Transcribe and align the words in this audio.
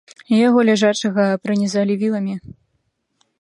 Яго 0.47 0.59
ляжачага 0.69 1.25
пранізалі 1.43 1.99
віламі. 2.05 2.35